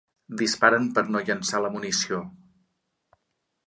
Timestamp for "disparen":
0.39-0.87